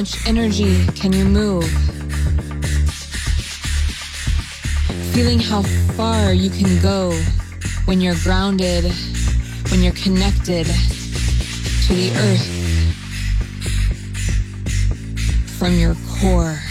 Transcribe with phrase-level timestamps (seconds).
[0.00, 1.68] much energy can you move?
[5.12, 5.60] Feeling how
[5.94, 7.12] far you can go
[7.84, 8.90] when you're grounded,
[9.70, 12.46] when you're connected to the earth
[15.58, 16.69] from your core.